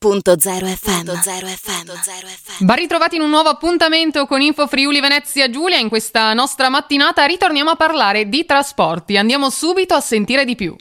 Punto 0.00 0.38
zero 0.38 0.66
FM. 0.66 1.06
Punto 1.06 1.20
zero 1.20 1.48
FM. 1.48 2.64
Ben 2.64 2.76
ritrovati 2.76 3.16
in 3.16 3.22
un 3.22 3.30
nuovo 3.30 3.48
appuntamento 3.48 4.26
con 4.26 4.40
Info 4.40 4.68
Friuli 4.68 5.00
Venezia 5.00 5.50
Giulia. 5.50 5.78
In 5.78 5.88
questa 5.88 6.32
nostra 6.34 6.68
mattinata 6.68 7.24
ritorniamo 7.24 7.70
a 7.70 7.74
parlare 7.74 8.28
di 8.28 8.44
trasporti. 8.44 9.16
Andiamo 9.16 9.50
subito 9.50 9.94
a 9.94 10.00
sentire 10.00 10.44
di 10.44 10.54
più. 10.54 10.76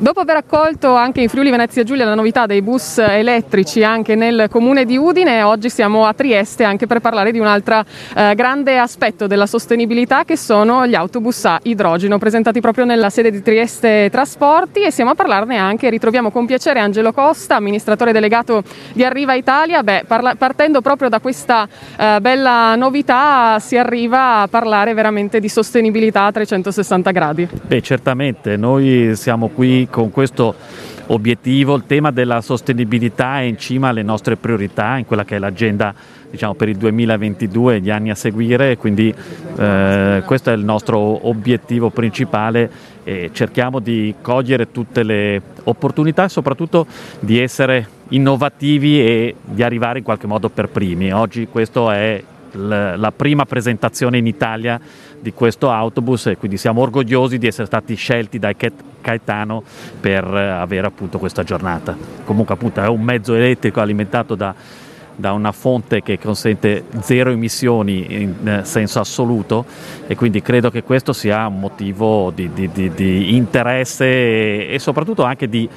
Dopo 0.00 0.20
aver 0.20 0.36
accolto 0.36 0.94
anche 0.94 1.20
in 1.20 1.28
Friuli 1.28 1.50
Venezia 1.50 1.84
Giulia 1.84 2.06
la 2.06 2.14
novità 2.14 2.46
dei 2.46 2.62
bus 2.62 2.96
elettrici 2.96 3.84
anche 3.84 4.14
nel 4.14 4.46
comune 4.48 4.86
di 4.86 4.96
Udine, 4.96 5.42
oggi 5.42 5.68
siamo 5.68 6.06
a 6.06 6.14
Trieste 6.14 6.64
anche 6.64 6.86
per 6.86 7.00
parlare 7.00 7.32
di 7.32 7.38
un 7.38 7.44
altro 7.44 7.84
eh, 8.16 8.34
grande 8.34 8.78
aspetto 8.78 9.26
della 9.26 9.44
sostenibilità 9.44 10.24
che 10.24 10.38
sono 10.38 10.86
gli 10.86 10.94
autobus 10.94 11.44
a 11.44 11.60
idrogeno 11.64 12.16
presentati 12.16 12.62
proprio 12.62 12.86
nella 12.86 13.10
sede 13.10 13.30
di 13.30 13.42
Trieste 13.42 14.08
Trasporti 14.10 14.84
e 14.84 14.90
siamo 14.90 15.10
a 15.10 15.14
parlarne 15.14 15.58
anche, 15.58 15.90
ritroviamo 15.90 16.30
con 16.30 16.46
piacere 16.46 16.80
Angelo 16.80 17.12
Costa, 17.12 17.56
amministratore 17.56 18.12
delegato 18.12 18.62
di 18.94 19.04
Arriva 19.04 19.34
Italia. 19.34 19.82
Beh, 19.82 20.04
parla- 20.06 20.34
partendo 20.34 20.80
proprio 20.80 21.10
da 21.10 21.20
questa 21.20 21.68
eh, 21.98 22.16
bella 22.22 22.74
novità 22.74 23.58
si 23.58 23.76
arriva 23.76 24.40
a 24.40 24.48
parlare 24.48 24.94
veramente 24.94 25.40
di 25.40 25.50
sostenibilità 25.50 26.24
a 26.24 26.32
360 26.32 27.10
gradi. 27.10 27.46
Beh, 27.66 27.82
certamente, 27.82 28.56
noi 28.56 29.12
siamo 29.14 29.48
qui 29.48 29.88
con 29.90 30.10
questo 30.10 30.54
obiettivo, 31.06 31.74
il 31.74 31.84
tema 31.86 32.10
della 32.10 32.40
sostenibilità 32.40 33.40
è 33.40 33.42
in 33.42 33.58
cima 33.58 33.88
alle 33.88 34.02
nostre 34.02 34.36
priorità, 34.36 34.96
in 34.96 35.04
quella 35.04 35.24
che 35.24 35.36
è 35.36 35.38
l'agenda 35.38 35.92
diciamo, 36.30 36.54
per 36.54 36.68
il 36.68 36.76
2022 36.76 37.76
e 37.76 37.80
gli 37.80 37.90
anni 37.90 38.10
a 38.10 38.14
seguire, 38.14 38.76
quindi 38.76 39.12
eh, 39.56 40.22
questo 40.24 40.50
è 40.50 40.54
il 40.54 40.64
nostro 40.64 41.28
obiettivo 41.28 41.90
principale 41.90 42.70
e 43.02 43.30
cerchiamo 43.32 43.80
di 43.80 44.14
cogliere 44.22 44.70
tutte 44.70 45.02
le 45.02 45.42
opportunità 45.64 46.24
e 46.24 46.28
soprattutto 46.28 46.86
di 47.18 47.40
essere 47.40 47.98
innovativi 48.08 49.00
e 49.00 49.34
di 49.42 49.62
arrivare 49.62 49.98
in 49.98 50.04
qualche 50.04 50.26
modo 50.26 50.48
per 50.48 50.68
primi. 50.68 51.12
Oggi 51.12 51.48
questa 51.48 51.94
è 51.94 52.22
la 52.52 53.12
prima 53.14 53.44
presentazione 53.44 54.18
in 54.18 54.26
Italia 54.26 54.80
di 55.20 55.32
questo 55.32 55.70
autobus 55.70 56.26
e 56.26 56.36
quindi 56.36 56.56
siamo 56.56 56.80
orgogliosi 56.80 57.38
di 57.38 57.46
essere 57.46 57.66
stati 57.66 57.94
scelti 57.94 58.38
dai 58.38 58.56
Caetano 59.00 59.62
per 60.00 60.24
avere 60.24 60.86
appunto 60.86 61.18
questa 61.18 61.42
giornata. 61.42 61.96
Comunque 62.24 62.54
appunto 62.54 62.80
è 62.80 62.88
un 62.88 63.02
mezzo 63.02 63.34
elettrico 63.34 63.80
alimentato 63.80 64.34
da, 64.34 64.54
da 65.20 65.32
una 65.32 65.52
fonte 65.52 66.02
che 66.02 66.18
consente 66.18 66.84
zero 67.00 67.30
emissioni 67.30 68.22
in 68.22 68.48
eh, 68.48 68.64
senso 68.64 69.00
assoluto 69.00 69.64
e 70.06 70.16
quindi 70.16 70.40
credo 70.42 70.70
che 70.70 70.82
questo 70.82 71.12
sia 71.12 71.46
un 71.46 71.60
motivo 71.60 72.32
di, 72.34 72.50
di, 72.52 72.70
di, 72.72 72.92
di 72.92 73.36
interesse 73.36 74.06
e, 74.06 74.68
e, 74.70 74.78
soprattutto 74.78 75.22
anche 75.22 75.48
di, 75.48 75.68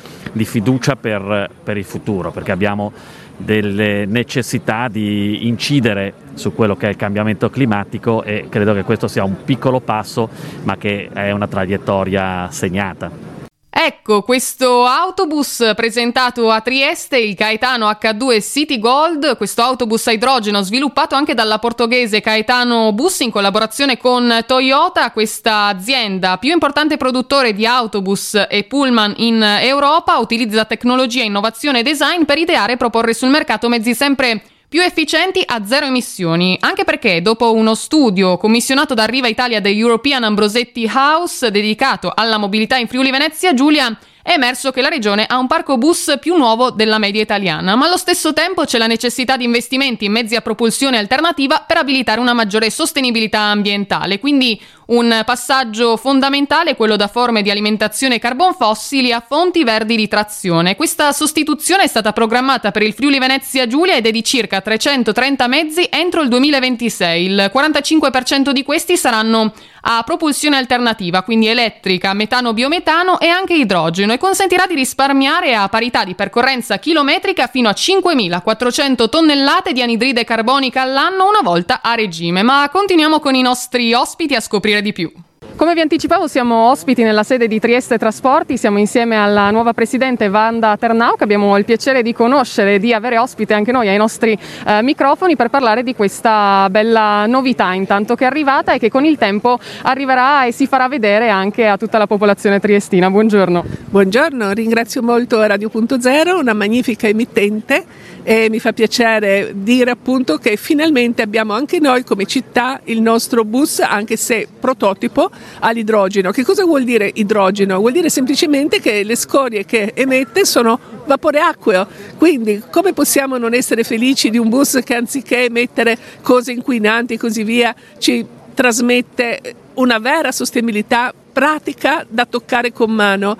fiducia 0.46 0.96
per, 0.96 1.50
per 1.64 1.78
il 1.78 1.84
futuro 1.84 2.32
perché 2.32 2.52
abbiamo 2.52 2.92
delle 3.38 4.06
necessità 4.06 4.88
di 4.88 5.48
incidere 5.48 6.14
su 6.34 6.54
quello 6.54 6.76
che 6.76 6.88
è 6.88 6.90
il 6.90 6.96
cambiamento 6.96 7.50
climatico 7.50 8.24
e 8.24 8.48
credo 8.50 8.74
che 8.74 8.84
questo 8.84 9.08
sia 9.08 9.24
un 9.24 9.44
piccolo 9.44 9.80
passo 9.80 10.30
ma 10.64 10.78
che 10.78 11.10
è 11.12 11.32
una 11.32 11.48
traiettoria 11.48 12.48
segnata. 12.52 13.33
Ecco, 13.76 14.22
questo 14.22 14.86
autobus 14.86 15.74
presentato 15.76 16.52
a 16.52 16.62
Trieste, 16.62 17.18
il 17.18 17.34
Caetano 17.34 17.90
H2 17.90 18.40
City 18.40 18.78
Gold, 18.78 19.36
questo 19.36 19.64
autobus 19.64 20.06
a 20.06 20.12
idrogeno 20.12 20.62
sviluppato 20.62 21.16
anche 21.16 21.34
dalla 21.34 21.58
portoghese 21.58 22.22
Caetano 22.22 22.92
Bus 22.94 23.22
in 23.22 23.32
collaborazione 23.32 23.98
con 23.98 24.44
Toyota, 24.46 25.10
questa 25.10 25.66
azienda 25.66 26.38
più 26.38 26.52
importante 26.52 26.98
produttore 26.98 27.54
di 27.54 27.66
autobus 27.66 28.46
e 28.48 28.64
pullman 28.66 29.16
in 29.18 29.42
Europa, 29.42 30.20
utilizza 30.20 30.66
tecnologia, 30.66 31.24
innovazione 31.24 31.80
e 31.80 31.84
design 31.84 32.26
per 32.26 32.38
ideare 32.38 32.74
e 32.74 32.78
proporre 32.78 33.16
sul 33.16 33.30
mercato 33.30 33.70
mezzi 33.70 33.96
sempre 33.96 34.44
più 34.74 34.82
efficienti 34.82 35.44
a 35.46 35.64
zero 35.68 35.86
emissioni, 35.86 36.58
anche 36.60 36.84
perché 36.84 37.22
dopo 37.22 37.54
uno 37.54 37.76
studio 37.76 38.38
commissionato 38.38 38.96
da 38.96 39.06
Riva 39.06 39.28
Italia 39.28 39.62
The 39.62 39.70
European 39.70 40.24
Ambrosetti 40.24 40.90
House 40.92 41.52
dedicato 41.52 42.12
alla 42.12 42.40
mobilità 42.40 42.78
in 42.78 42.88
Friuli 42.88 43.12
Venezia 43.12 43.54
Giulia, 43.54 43.96
è 44.24 44.32
emerso 44.32 44.72
che 44.72 44.80
la 44.80 44.88
regione 44.88 45.26
ha 45.28 45.38
un 45.38 45.48
parco 45.48 45.78
bus 45.78 46.16
più 46.18 46.38
nuovo 46.38 46.72
della 46.72 46.98
media 46.98 47.22
italiana, 47.22 47.76
ma 47.76 47.88
allo 47.88 47.98
stesso 47.98 48.32
tempo 48.32 48.64
c'è 48.64 48.78
la 48.78 48.88
necessità 48.88 49.36
di 49.36 49.44
investimenti 49.44 50.06
in 50.06 50.14
mezzi 50.14 50.38
a 50.38 50.42
propulsione 50.42 50.98
alternativa 50.98 51.66
per 51.68 51.76
abilitare 51.76 52.22
una 52.22 52.32
maggiore 52.32 52.70
sostenibilità 52.70 53.40
ambientale. 53.40 54.20
Quindi 54.20 54.58
un 54.86 55.24
passaggio 55.26 55.98
fondamentale 55.98 56.72
è 56.72 56.76
quello 56.78 56.96
da 56.96 57.08
forme 57.08 57.42
di 57.42 57.52
alimentazione 57.52 58.20
carbon 58.20 58.54
fossili 58.54 59.12
a 59.12 59.24
fonti 59.26 59.66
verdi 59.66 59.98
di 59.98 60.08
trazione. 60.08 60.78
Questa 60.78 61.12
sostituzione 61.12 61.84
è 61.84 61.88
stata 61.88 62.14
programmata 62.14 62.72
per 62.72 62.84
il 62.84 62.94
Friuli 62.94 63.20
Venezia 63.20 63.68
Giulia 63.68 63.96
ed 63.96 64.06
è 64.06 64.12
di 64.12 64.24
circa 64.24 64.62
330 64.62 65.48
mezzi 65.48 65.88
entro 65.90 66.22
il 66.22 66.30
2026. 66.30 67.26
Il 67.26 67.52
45% 67.54 68.52
di 68.52 68.64
questi 68.64 68.96
saranno 68.96 69.54
a 69.86 70.02
propulsione 70.04 70.56
alternativa, 70.56 71.24
quindi 71.24 71.48
elettrica, 71.48 72.14
metano, 72.14 72.54
biometano 72.54 73.20
e 73.20 73.28
anche 73.28 73.54
idrogeno 73.54 74.13
e 74.14 74.18
consentirà 74.18 74.68
di 74.68 74.76
risparmiare 74.76 75.56
a 75.56 75.68
parità 75.70 76.04
di 76.04 76.14
percorrenza 76.14 76.78
chilometrica 76.78 77.48
fino 77.48 77.68
a 77.68 77.74
5.400 77.76 79.10
tonnellate 79.10 79.74
di 79.74 79.82
anidride 79.82 80.24
carbonica 80.24 80.82
all'anno 80.82 81.28
una 81.28 81.42
volta 81.42 81.82
a 81.82 81.96
regime. 81.96 82.44
Ma 82.44 82.70
continuiamo 82.72 83.20
con 83.20 83.34
i 83.34 83.42
nostri 83.42 83.94
ospiti 83.94 84.36
a 84.36 84.40
scoprire 84.40 84.82
di 84.82 84.94
più. 84.94 85.12
Come 85.56 85.76
vi 85.76 85.82
anticipavo 85.82 86.28
siamo 86.28 86.72
ospiti 86.72 87.04
nella 87.04 87.22
sede 87.22 87.48
di 87.48 87.60
Trieste 87.60 88.00
Trasporti, 88.00 88.58
siamo 88.58 88.80
insieme 88.80 89.16
alla 89.16 89.52
nuova 89.52 89.72
presidente 89.72 90.26
Wanda 90.26 90.76
Ternau 90.78 91.16
che 91.16 91.24
abbiamo 91.24 91.56
il 91.58 91.64
piacere 91.64 92.02
di 92.02 92.12
conoscere 92.12 92.76
e 92.76 92.80
di 92.80 92.92
avere 92.92 93.20
ospite 93.20 93.54
anche 93.54 93.72
noi 93.72 93.88
ai 93.88 93.98
nostri 93.98 94.36
eh, 94.66 94.82
microfoni 94.82 95.36
per 95.36 95.50
parlare 95.50 95.84
di 95.84 95.94
questa 95.94 96.68
bella 96.72 97.28
novità 97.28 97.72
intanto 97.74 98.16
che 98.16 98.24
è 98.24 98.28
arrivata 98.28 98.74
e 98.74 98.80
che 98.80 98.90
con 98.90 99.06
il 99.06 99.18
tempo 99.20 99.60
arriverà 99.84 100.46
e 100.46 100.52
si 100.52 100.66
farà 100.66 100.88
vedere 100.88 101.30
anche 101.30 101.68
a 101.68 101.78
tutta 101.78 102.00
la 102.00 102.08
popolazione 102.08 102.60
triestina. 102.60 103.12
Buongiorno. 103.12 103.64
Buongiorno, 103.92 104.52
ringrazio 104.54 105.04
molto 105.04 105.46
Radio 105.46 105.70
Punto 105.70 106.02
Zero, 106.02 106.40
una 106.40 106.54
magnifica 106.54 107.08
emittente 107.08 107.86
e 108.24 108.48
mi 108.50 108.60
fa 108.60 108.72
piacere 108.72 109.52
dire 109.54 109.92
appunto 109.92 110.38
che 110.38 110.56
finalmente 110.56 111.22
abbiamo 111.22 111.54
anche 111.54 111.80
noi 111.80 112.04
come 112.04 112.26
città 112.26 112.80
il 112.86 113.02
nostro 113.02 113.44
bus, 113.44 113.80
anche 113.80 114.16
se 114.16 114.48
prototipo, 114.60 115.30
all'idrogeno. 115.60 116.32
Che 116.32 116.44
cosa 116.44 116.64
vuol 116.64 116.84
dire 116.84 117.12
idrogeno? 117.14 117.80
Vuol 117.80 117.92
dire 117.92 118.10
semplicemente 118.10 118.80
che 118.80 119.04
le 119.04 119.16
scorie 119.16 119.66
che 119.66 119.92
emette 119.94 120.46
sono 120.46 120.80
vapore 121.06 121.40
acqueo, 121.40 121.86
quindi 122.18 122.64
come 122.72 122.94
possiamo 122.94 123.38
non 123.38 123.54
essere 123.54 123.84
felici 123.84 124.30
di 124.30 124.38
un 124.38 124.48
bus 124.48 124.80
che 124.84 124.96
anziché 124.96 125.46
emettere 125.46 125.98
cose 126.22 126.54
inquinanti 126.54 127.16
e 127.16 127.18
così 127.18 127.44
via 127.44 127.76
ci 127.98 128.26
trasmette 128.54 129.56
una 129.76 129.98
vera 129.98 130.32
sostenibilità 130.32 131.14
pratica 131.34 132.06
da 132.08 132.26
toccare 132.26 132.72
con 132.72 132.92
mano 132.92 133.38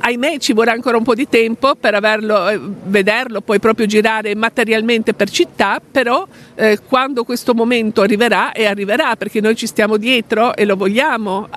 ahimè 0.00 0.38
ci 0.38 0.52
vorrà 0.52 0.72
ancora 0.72 0.96
un 0.96 1.04
po' 1.04 1.14
di 1.14 1.28
tempo 1.28 1.74
per 1.74 1.94
averlo, 1.94 2.48
eh, 2.48 2.58
vederlo, 2.84 3.40
poi 3.40 3.58
proprio 3.58 3.86
girare 3.86 4.34
materialmente 4.34 5.14
per 5.14 5.30
città, 5.30 5.80
però 5.80 6.26
eh, 6.54 6.78
quando 6.86 7.24
questo 7.24 7.54
momento 7.54 8.02
arriverà 8.02 8.52
e 8.52 8.66
arriverà 8.66 9.16
perché 9.16 9.40
noi 9.40 9.54
ci 9.56 9.66
stiamo 9.66 9.96
dietro 9.96 10.56
e 10.56 10.64
lo 10.64 10.76
vogliamo 10.76 11.48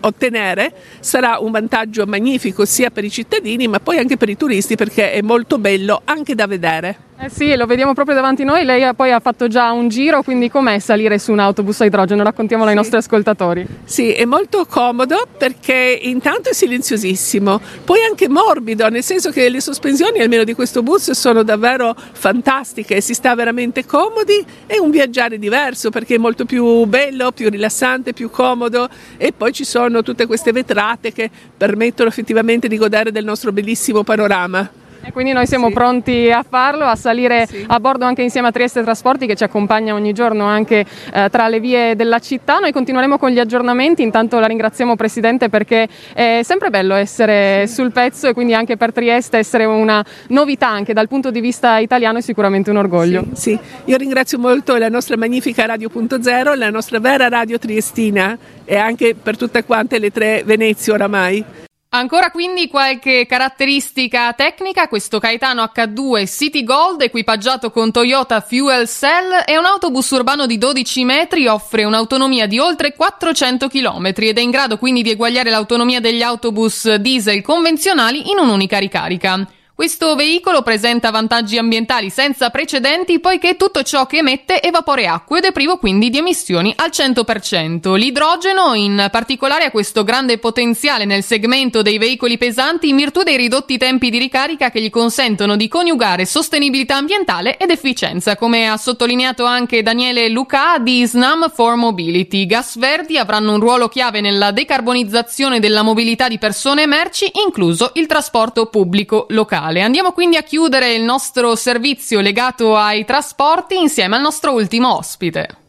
ottenere, 0.00 0.72
sarà 1.00 1.38
un 1.38 1.50
vantaggio 1.50 2.06
magnifico 2.06 2.64
sia 2.64 2.90
per 2.90 3.04
i 3.04 3.10
cittadini 3.10 3.66
ma 3.68 3.80
poi 3.80 3.98
anche 3.98 4.16
per 4.16 4.28
i 4.28 4.36
turisti 4.36 4.76
perché 4.76 5.12
è 5.12 5.20
molto 5.22 5.58
bello 5.58 6.02
anche 6.04 6.34
da 6.34 6.46
vedere. 6.46 7.09
Eh 7.22 7.28
sì, 7.28 7.54
lo 7.54 7.66
vediamo 7.66 7.92
proprio 7.92 8.14
davanti 8.14 8.42
a 8.42 8.44
noi, 8.46 8.64
lei 8.64 8.94
poi 8.94 9.12
ha 9.12 9.20
fatto 9.20 9.46
già 9.46 9.72
un 9.72 9.90
giro, 9.90 10.22
quindi 10.22 10.48
com'è 10.48 10.78
salire 10.78 11.18
su 11.18 11.32
un 11.32 11.38
autobus 11.38 11.82
a 11.82 11.84
idrogeno? 11.84 12.22
Raccontiamolo 12.22 12.70
sì. 12.70 12.74
ai 12.74 12.80
nostri 12.80 12.96
ascoltatori. 12.96 13.66
Sì, 13.84 14.12
è 14.12 14.24
molto 14.24 14.64
comodo 14.64 15.26
perché 15.36 15.98
intanto 16.00 16.48
è 16.48 16.54
silenziosissimo, 16.54 17.60
poi 17.84 17.98
anche 18.08 18.26
morbido, 18.26 18.88
nel 18.88 19.02
senso 19.02 19.28
che 19.32 19.50
le 19.50 19.60
sospensioni 19.60 20.20
almeno 20.20 20.44
di 20.44 20.54
questo 20.54 20.82
bus 20.82 21.10
sono 21.10 21.42
davvero 21.42 21.94
fantastiche, 21.94 23.02
si 23.02 23.12
sta 23.12 23.34
veramente 23.34 23.84
comodi, 23.84 24.42
è 24.64 24.78
un 24.78 24.90
viaggiare 24.90 25.38
diverso 25.38 25.90
perché 25.90 26.14
è 26.14 26.18
molto 26.18 26.46
più 26.46 26.86
bello, 26.86 27.32
più 27.32 27.50
rilassante, 27.50 28.14
più 28.14 28.30
comodo 28.30 28.88
e 29.18 29.34
poi 29.36 29.52
ci 29.52 29.64
sono 29.64 30.02
tutte 30.02 30.24
queste 30.24 30.52
vetrate 30.52 31.12
che 31.12 31.28
permettono 31.54 32.08
effettivamente 32.08 32.66
di 32.66 32.78
godere 32.78 33.12
del 33.12 33.26
nostro 33.26 33.52
bellissimo 33.52 34.04
panorama. 34.04 34.79
E 35.02 35.12
quindi 35.12 35.32
noi 35.32 35.46
siamo 35.46 35.68
sì. 35.68 35.74
pronti 35.74 36.30
a 36.30 36.44
farlo, 36.48 36.84
a 36.84 36.94
salire 36.94 37.46
sì. 37.46 37.64
a 37.66 37.80
bordo 37.80 38.04
anche 38.04 38.22
insieme 38.22 38.48
a 38.48 38.52
Trieste 38.52 38.82
Trasporti 38.82 39.26
che 39.26 39.34
ci 39.34 39.44
accompagna 39.44 39.94
ogni 39.94 40.12
giorno 40.12 40.44
anche 40.44 40.84
eh, 41.12 41.28
tra 41.30 41.48
le 41.48 41.60
vie 41.60 41.96
della 41.96 42.18
città. 42.18 42.58
Noi 42.58 42.72
continueremo 42.72 43.18
con 43.18 43.30
gli 43.30 43.38
aggiornamenti, 43.38 44.02
intanto 44.02 44.38
la 44.38 44.46
ringraziamo 44.46 44.96
Presidente 44.96 45.48
perché 45.48 45.88
è 46.12 46.40
sempre 46.42 46.70
bello 46.70 46.94
essere 46.94 47.66
sì. 47.66 47.74
sul 47.74 47.92
pezzo 47.92 48.28
e 48.28 48.34
quindi 48.34 48.54
anche 48.54 48.76
per 48.76 48.92
Trieste 48.92 49.38
essere 49.38 49.64
una 49.64 50.04
novità 50.28 50.68
anche 50.68 50.92
dal 50.92 51.08
punto 51.08 51.30
di 51.30 51.40
vista 51.40 51.78
italiano 51.78 52.18
è 52.18 52.22
sicuramente 52.22 52.70
un 52.70 52.76
orgoglio. 52.76 53.24
Sì, 53.32 53.58
io 53.84 53.96
ringrazio 53.96 54.38
molto 54.38 54.76
la 54.76 54.88
nostra 54.88 55.16
magnifica 55.16 55.66
Radio 55.66 55.88
Punto 55.88 56.22
Zero, 56.22 56.54
la 56.54 56.70
nostra 56.70 57.00
vera 57.00 57.28
radio 57.28 57.58
triestina 57.58 58.36
e 58.64 58.76
anche 58.76 59.14
per 59.20 59.36
tutte 59.36 59.64
quante 59.64 59.98
le 59.98 60.10
tre 60.10 60.42
Venezie 60.44 60.92
oramai. 60.92 61.68
Ancora 61.92 62.30
quindi 62.30 62.68
qualche 62.68 63.26
caratteristica 63.26 64.32
tecnica, 64.34 64.86
questo 64.86 65.18
Caetano 65.18 65.64
H2 65.64 66.24
City 66.24 66.62
Gold 66.62 67.02
equipaggiato 67.02 67.72
con 67.72 67.90
Toyota 67.90 68.40
Fuel 68.40 68.86
Cell 68.86 69.32
è 69.44 69.56
un 69.56 69.64
autobus 69.64 70.08
urbano 70.10 70.46
di 70.46 70.56
12 70.56 71.04
metri, 71.04 71.48
offre 71.48 71.82
un'autonomia 71.82 72.46
di 72.46 72.60
oltre 72.60 72.94
400 72.94 73.66
km 73.66 74.06
ed 74.06 74.38
è 74.38 74.40
in 74.40 74.50
grado 74.50 74.78
quindi 74.78 75.02
di 75.02 75.10
eguagliare 75.10 75.50
l'autonomia 75.50 75.98
degli 75.98 76.22
autobus 76.22 76.94
diesel 76.94 77.42
convenzionali 77.42 78.30
in 78.30 78.38
un'unica 78.38 78.78
ricarica. 78.78 79.44
Questo 79.80 80.14
veicolo 80.14 80.60
presenta 80.60 81.10
vantaggi 81.10 81.56
ambientali 81.56 82.10
senza 82.10 82.50
precedenti 82.50 83.18
poiché 83.18 83.56
tutto 83.56 83.82
ciò 83.82 84.04
che 84.04 84.18
emette 84.18 84.60
è 84.60 84.68
acqua 85.06 85.38
ed 85.38 85.44
è 85.44 85.52
privo 85.52 85.78
quindi 85.78 86.10
di 86.10 86.18
emissioni 86.18 86.74
al 86.76 86.90
100%. 86.92 87.94
L'idrogeno 87.94 88.74
in 88.74 89.08
particolare 89.10 89.64
ha 89.64 89.70
questo 89.70 90.04
grande 90.04 90.36
potenziale 90.36 91.06
nel 91.06 91.22
segmento 91.22 91.80
dei 91.80 91.96
veicoli 91.96 92.36
pesanti 92.36 92.90
in 92.90 92.96
virtù 92.96 93.22
dei 93.22 93.38
ridotti 93.38 93.78
tempi 93.78 94.10
di 94.10 94.18
ricarica 94.18 94.70
che 94.70 94.82
gli 94.82 94.90
consentono 94.90 95.56
di 95.56 95.66
coniugare 95.66 96.26
sostenibilità 96.26 96.96
ambientale 96.96 97.56
ed 97.56 97.70
efficienza, 97.70 98.36
come 98.36 98.68
ha 98.68 98.76
sottolineato 98.76 99.46
anche 99.46 99.82
Daniele 99.82 100.28
Luca 100.28 100.76
di 100.78 101.06
Snam 101.06 101.50
for 101.50 101.76
Mobility. 101.76 102.44
Gas 102.44 102.76
verdi 102.76 103.16
avranno 103.16 103.54
un 103.54 103.60
ruolo 103.60 103.88
chiave 103.88 104.20
nella 104.20 104.50
decarbonizzazione 104.50 105.58
della 105.58 105.80
mobilità 105.80 106.28
di 106.28 106.36
persone 106.36 106.82
e 106.82 106.86
merci, 106.86 107.30
incluso 107.46 107.92
il 107.94 108.04
trasporto 108.04 108.66
pubblico 108.66 109.24
locale 109.30 109.68
mondiale. 109.70 109.82
Andiamo 109.82 110.12
quindi 110.12 110.36
a 110.36 110.42
chiudere 110.42 110.94
il 110.94 111.02
nostro 111.02 111.54
servizio 111.54 112.20
legato 112.20 112.76
ai 112.76 113.04
trasporti 113.04 113.78
insieme 113.78 114.16
al 114.16 114.22
nostro 114.22 114.52
ultimo 114.52 114.96
ospite. 114.96 115.59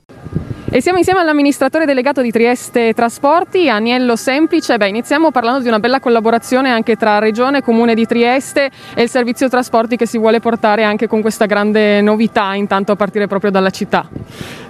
E 0.73 0.79
siamo 0.79 1.00
insieme 1.00 1.19
all'amministratore 1.19 1.83
delegato 1.83 2.21
di 2.21 2.31
Trieste 2.31 2.94
Trasporti, 2.94 3.68
Aniello 3.68 4.15
Semplice. 4.15 4.77
Beh, 4.77 4.88
iniziamo 4.88 5.29
parlando 5.29 5.59
di 5.59 5.68
una 5.68 5.79
bella 5.79 6.00
collaborazione 6.00 6.69
anche 6.69 6.95
tra 6.95 7.19
Regione, 7.19 7.62
Comune 7.62 7.94
di 7.94 8.06
Trieste 8.06 8.71
e 8.94 9.01
il 9.01 9.09
servizio 9.09 9.50
trasporti 9.50 9.97
che 9.97 10.06
si 10.06 10.18
vuole 10.18 10.39
portare 10.39 10.85
anche 10.85 11.07
con 11.07 11.19
questa 11.19 11.45
grande 11.45 12.00
novità, 12.00 12.53
intanto 12.53 12.94
a 12.94 12.95
partire 12.95 13.27
proprio 13.27 13.51
dalla 13.51 13.69
città. 13.69 14.07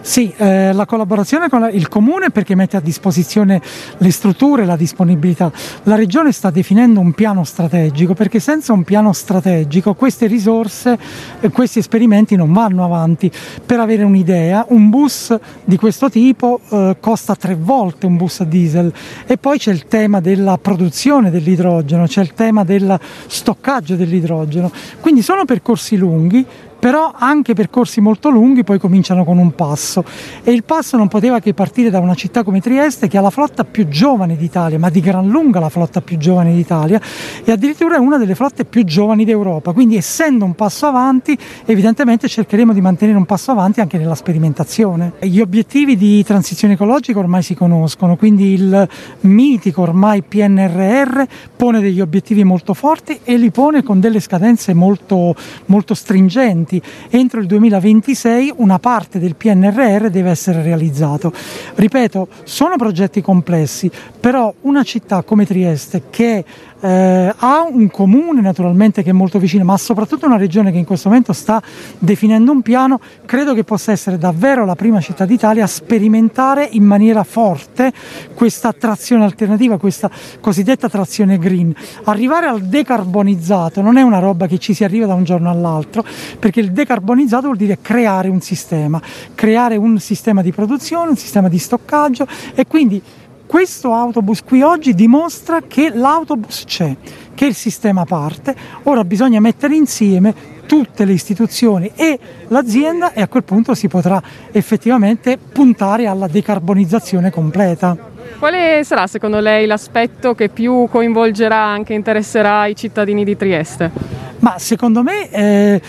Sì, 0.01 0.33
eh, 0.35 0.73
la 0.73 0.87
collaborazione 0.87 1.47
con 1.47 1.69
il 1.71 1.87
Comune 1.87 2.31
perché 2.31 2.55
mette 2.55 2.75
a 2.75 2.79
disposizione 2.79 3.61
le 3.97 4.11
strutture, 4.11 4.65
la 4.65 4.75
disponibilità. 4.75 5.51
La 5.83 5.93
Regione 5.93 6.31
sta 6.31 6.49
definendo 6.49 6.99
un 6.99 7.11
piano 7.13 7.43
strategico 7.43 8.15
perché 8.15 8.39
senza 8.39 8.73
un 8.73 8.83
piano 8.83 9.13
strategico 9.13 9.93
queste 9.93 10.25
risorse, 10.25 10.97
eh, 11.39 11.49
questi 11.49 11.77
esperimenti 11.77 12.35
non 12.35 12.51
vanno 12.51 12.83
avanti. 12.83 13.31
Per 13.63 13.79
avere 13.79 14.03
un'idea, 14.03 14.65
un 14.69 14.89
bus 14.89 15.37
di 15.63 15.77
questo 15.77 15.89
questo 15.91 16.09
tipo 16.09 16.61
eh, 16.69 16.95
costa 17.01 17.35
tre 17.35 17.53
volte 17.53 18.05
un 18.05 18.15
bus 18.15 18.39
a 18.39 18.45
diesel. 18.45 18.93
E 19.27 19.37
poi 19.37 19.57
c'è 19.57 19.73
il 19.73 19.87
tema 19.87 20.21
della 20.21 20.57
produzione 20.57 21.29
dell'idrogeno, 21.29 22.07
c'è 22.07 22.21
il 22.21 22.33
tema 22.33 22.63
del 22.63 22.97
stoccaggio 23.27 23.95
dell'idrogeno, 23.95 24.71
quindi 25.01 25.21
sono 25.21 25.43
percorsi 25.43 25.97
lunghi 25.97 26.45
però 26.81 27.13
anche 27.15 27.53
percorsi 27.53 28.01
molto 28.01 28.31
lunghi 28.31 28.63
poi 28.63 28.79
cominciano 28.79 29.23
con 29.23 29.37
un 29.37 29.53
passo. 29.53 30.03
E 30.43 30.51
il 30.51 30.63
passo 30.63 30.97
non 30.97 31.09
poteva 31.09 31.39
che 31.39 31.53
partire 31.53 31.91
da 31.91 31.99
una 31.99 32.15
città 32.15 32.41
come 32.43 32.59
Trieste 32.59 33.07
che 33.07 33.19
ha 33.19 33.21
la 33.21 33.29
flotta 33.29 33.63
più 33.63 33.87
giovane 33.87 34.35
d'Italia, 34.35 34.79
ma 34.79 34.89
di 34.89 34.99
gran 34.99 35.27
lunga 35.27 35.59
la 35.59 35.69
flotta 35.69 36.01
più 36.01 36.17
giovane 36.17 36.55
d'Italia 36.55 36.99
e 37.43 37.51
addirittura 37.51 37.97
è 37.97 37.99
una 37.99 38.17
delle 38.17 38.33
flotte 38.33 38.65
più 38.65 38.83
giovani 38.83 39.25
d'Europa, 39.25 39.73
quindi 39.73 39.95
essendo 39.95 40.43
un 40.43 40.55
passo 40.55 40.87
avanti 40.87 41.37
evidentemente 41.65 42.27
cercheremo 42.27 42.73
di 42.73 42.81
mantenere 42.81 43.15
un 43.15 43.25
passo 43.25 43.51
avanti 43.51 43.79
anche 43.79 43.99
nella 43.99 44.15
sperimentazione. 44.15 45.13
Gli 45.19 45.39
obiettivi 45.39 45.95
di 45.95 46.23
transizione 46.23 46.73
ecologica 46.73 47.19
ormai 47.19 47.43
si 47.43 47.53
conoscono, 47.53 48.15
quindi 48.15 48.53
il 48.53 48.89
mitico 49.21 49.83
ormai 49.83 50.23
PNRR 50.23 51.21
pone 51.55 51.79
degli 51.79 52.01
obiettivi 52.01 52.43
molto 52.43 52.73
forti 52.73 53.19
e 53.23 53.37
li 53.37 53.51
pone 53.51 53.83
con 53.83 53.99
delle 53.99 54.19
scadenze 54.19 54.73
molto, 54.73 55.35
molto 55.67 55.93
stringenti 55.93 56.69
avanti. 56.71 56.81
Entro 57.09 57.41
il 57.41 57.47
2026 57.47 58.53
una 58.57 58.79
parte 58.79 59.19
del 59.19 59.35
PNRR 59.35 60.07
deve 60.07 60.29
essere 60.29 60.61
realizzato. 60.61 61.33
Ripeto, 61.75 62.27
sono 62.43 62.77
progetti 62.77 63.21
complessi, 63.21 63.91
però 64.19 64.53
una 64.61 64.83
città 64.83 65.23
come 65.23 65.45
Trieste 65.45 66.03
che 66.09 66.45
eh, 66.81 67.33
ha 67.35 67.67
un 67.69 67.89
comune 67.89 68.41
naturalmente 68.41 69.03
che 69.03 69.11
è 69.11 69.13
molto 69.13 69.39
vicino, 69.39 69.63
ma 69.63 69.77
soprattutto 69.77 70.25
una 70.25 70.37
regione 70.37 70.71
che 70.71 70.77
in 70.77 70.85
questo 70.85 71.09
momento 71.09 71.31
sta 71.33 71.61
definendo 71.99 72.51
un 72.51 72.61
piano, 72.61 72.99
credo 73.25 73.53
che 73.53 73.63
possa 73.63 73.91
essere 73.91 74.17
davvero 74.17 74.65
la 74.65 74.75
prima 74.75 74.99
città 74.99 75.25
d'Italia 75.25 75.63
a 75.63 75.67
sperimentare 75.67 76.67
in 76.71 76.83
maniera 76.83 77.23
forte 77.23 77.93
questa 78.33 78.73
trazione 78.73 79.23
alternativa, 79.23 79.77
questa 79.77 80.09
cosiddetta 80.39 80.89
trazione 80.89 81.37
green. 81.37 81.73
Arrivare 82.05 82.47
al 82.47 82.61
decarbonizzato 82.61 83.81
non 83.81 83.97
è 83.97 84.01
una 84.01 84.19
roba 84.19 84.47
che 84.47 84.57
ci 84.57 84.73
si 84.73 84.83
arriva 84.83 85.05
da 85.05 85.13
un 85.13 85.23
giorno 85.23 85.49
all'altro, 85.49 86.03
perché 86.39 86.60
il 86.61 86.71
decarbonizzato 86.71 87.43
vuol 87.43 87.57
dire 87.57 87.79
creare 87.81 88.29
un 88.29 88.39
sistema, 88.41 89.01
creare 89.35 89.75
un 89.75 89.99
sistema 89.99 90.41
di 90.41 90.51
produzione, 90.51 91.09
un 91.09 91.17
sistema 91.17 91.49
di 91.49 91.57
stoccaggio 91.57 92.25
e 92.55 92.65
quindi 92.65 93.01
questo 93.45 93.93
autobus 93.93 94.43
qui 94.43 94.61
oggi 94.61 94.93
dimostra 94.93 95.61
che 95.67 95.91
l'autobus 95.93 96.63
c'è, 96.65 96.95
che 97.35 97.45
il 97.45 97.53
sistema 97.53 98.05
parte, 98.05 98.55
ora 98.83 99.03
bisogna 99.03 99.41
mettere 99.41 99.75
insieme 99.75 100.33
tutte 100.65 101.03
le 101.03 101.11
istituzioni 101.11 101.91
e 101.95 102.17
l'azienda 102.47 103.11
e 103.11 103.21
a 103.21 103.27
quel 103.27 103.43
punto 103.43 103.75
si 103.75 103.89
potrà 103.89 104.21
effettivamente 104.53 105.37
puntare 105.37 106.07
alla 106.07 106.27
decarbonizzazione 106.27 107.29
completa. 107.29 107.97
Quale 108.39 108.85
sarà 108.85 109.05
secondo 109.07 109.41
lei 109.41 109.65
l'aspetto 109.65 110.33
che 110.33 110.47
più 110.47 110.87
coinvolgerà, 110.89 111.61
anche 111.61 111.93
interesserà 111.93 112.67
i 112.67 112.75
cittadini 112.75 113.25
di 113.25 113.35
Trieste? 113.35 113.91
Ma 114.39 114.57
secondo 114.57 115.03
me 115.03 115.29
eh, 115.29 115.81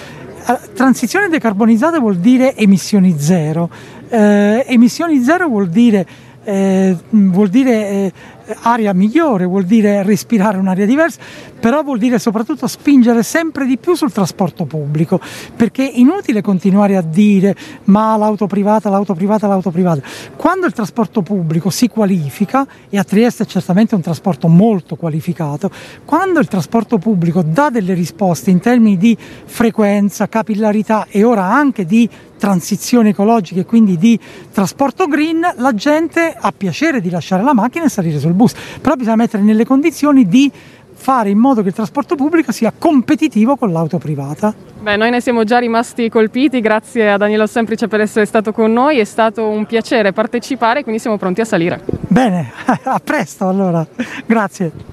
transizione 0.75 1.29
decarbonizzata 1.29 1.99
vuol 1.99 2.17
dire 2.17 2.57
emissioni 2.57 3.15
zero. 3.19 3.71
Eh, 4.09 4.65
emissioni 4.69 5.23
zero 5.23 5.49
vuol 5.49 5.69
dire 5.69 6.07
eh, 6.45 6.97
vuol 7.11 7.49
dire 7.49 7.73
eh, 7.73 8.13
aria 8.61 8.93
migliore, 8.93 9.45
vuol 9.45 9.65
dire 9.65 10.03
respirare 10.03 10.59
un'aria 10.59 10.87
diversa, 10.87 11.21
però 11.59 11.83
vuol 11.83 11.99
dire 11.99 12.19
soprattutto 12.19 12.67
spingere 12.67 13.23
sempre 13.23 13.67
di 13.67 13.79
più 13.79 13.95
sul 13.95 14.13
trasporto 14.13 14.65
pubblico, 14.65 15.21
perché 15.55 15.91
è 15.91 15.99
inutile 15.99 16.43
continuare 16.43 16.97
a 16.97 17.03
dire 17.03 17.55
ma 17.85 18.17
l'auto 18.17 18.47
privata, 18.47 18.91
l'auto 18.91 19.15
privata, 19.15 19.47
l'auto 19.47 19.71
privata. 19.71 20.03
Quando 20.37 20.67
il 20.67 20.73
trasporto 20.73 21.23
pubblico 21.23 21.71
si 21.71 21.89
qualifica, 21.89 22.67
e 22.89 22.99
a 22.99 23.05
Trieste 23.05 23.45
è 23.45 23.47
certamente 23.47 23.95
un 23.95 24.01
trasporto 24.01 24.49
molto 24.49 24.97
qualificato, 24.97 25.71
quando 26.05 26.41
il 26.41 26.49
trasporto 26.49 26.99
pubblico 26.99 27.43
dà 27.43 27.71
delle 27.71 27.95
risposte 27.95 28.51
in 28.51 28.61
termini 28.61 28.97
di 28.97 29.17
frequenza, 29.45 30.29
capillarità 30.29 31.07
e 31.09 31.25
ora 31.25 31.45
anche 31.45 31.85
di 31.85 32.09
transizione 32.43 33.11
ecologica 33.11 33.61
e 33.61 33.65
quindi 33.65 33.97
di 33.97 34.19
trasporto 34.51 35.07
green, 35.07 35.47
la 35.59 35.75
gente 35.75 36.35
ha 36.37 36.51
piacere 36.51 37.01
di 37.01 37.09
lasciare 37.09 37.45
la 37.45 37.55
macchina 37.55 37.85
e 37.85 37.89
salire 37.89 38.19
sul 38.19 38.33
bus, 38.43 38.55
però 38.81 38.95
bisogna 38.95 39.17
mettere 39.17 39.43
nelle 39.43 39.65
condizioni 39.65 40.27
di 40.27 40.51
fare 40.95 41.31
in 41.31 41.39
modo 41.39 41.63
che 41.63 41.69
il 41.69 41.75
trasporto 41.75 42.15
pubblico 42.15 42.53
sia 42.53 42.73
competitivo 42.77 43.57
con 43.57 43.73
l'auto 43.73 43.99
privata. 43.99 44.55
Beh, 44.81 44.97
noi 44.97 45.11
ne 45.11 45.21
siamo 45.21 45.45
già 45.45 45.59
rimasti 45.59 46.09
colpiti, 46.09 46.61
grazie 46.61 47.11
a 47.11 47.17
Danilo 47.17 47.47
Semplice 47.47 47.89
per 47.89 48.01
essere 48.01 48.25
stato 48.25 48.53
con 48.53 48.73
noi, 48.73 48.99
è 48.99 49.05
stato 49.05 49.49
un 49.49 49.67
piacere 49.67 50.13
partecipare, 50.13 50.83
quindi 50.83 51.01
siamo 51.01 51.17
pronti 51.17 51.41
a 51.41 51.45
salire. 51.45 51.81
Bene, 52.09 52.53
a 52.85 53.01
presto 53.03 53.49
allora, 53.49 53.87
grazie. 54.27 54.91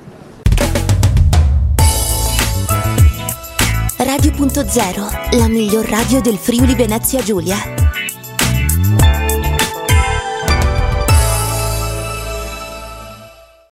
Radio.0, 3.97 5.37
la 5.37 5.47
miglior 5.47 5.85
radio 5.85 6.21
del 6.21 6.37
Friuli 6.37 6.73
Venezia 6.73 7.21
Giulia. 7.21 7.78